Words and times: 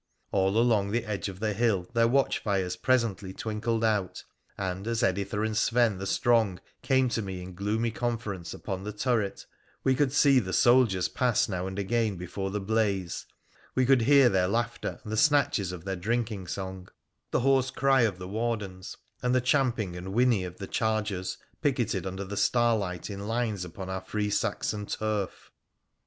All 0.31 0.57
along 0.57 0.89
the 0.89 1.05
edge 1.05 1.29
of 1.29 1.39
the 1.39 1.53
hill 1.53 1.87
their 1.93 2.07
watch 2.07 2.39
fires 2.39 2.75
presently 2.75 3.33
twinkled 3.33 3.83
out, 3.83 4.23
and 4.57 4.87
as 4.87 5.03
Editha 5.03 5.41
and 5.43 5.55
Sven 5.55 5.99
the 5.99 6.07
Strong 6.07 6.59
came 6.81 7.07
to 7.09 7.21
me 7.21 7.39
in 7.43 7.53
gloomy 7.53 7.91
conference 7.91 8.51
upon 8.51 8.83
the 8.83 8.93
turret 8.93 9.45
we 9.83 9.93
could 9.93 10.11
see 10.11 10.39
the 10.39 10.53
soldiers' 10.53 11.07
pass 11.07 11.47
now 11.47 11.67
and 11.67 11.77
again 11.77 12.17
before 12.17 12.49
the 12.49 12.59
blaze, 12.59 13.27
we 13.75 13.85
could 13.85 14.01
hear 14.01 14.27
their 14.27 14.47
laughter 14.47 14.99
and 15.03 15.13
the 15.13 15.17
snatches 15.17 15.71
of 15.71 15.85
their 15.85 15.95
drinking 15.95 16.47
song, 16.47 16.87
the 17.29 17.41
hoarse 17.41 17.69
cry 17.69 18.01
of 18.01 18.17
the 18.17 18.27
wardens, 18.27 18.97
and 19.21 19.35
the 19.35 19.39
champing 19.39 19.95
and 19.95 20.13
whinny 20.15 20.43
of 20.43 20.57
the 20.57 20.65
chargers 20.65 21.37
picketed 21.61 22.07
under 22.07 22.23
the 22.23 22.35
starlight 22.37 23.07
in 23.11 23.27
lines 23.27 23.63
upon 23.63 23.87
our 23.87 24.01
free 24.01 24.31
Saxon 24.31 24.87
turf. 24.87 25.51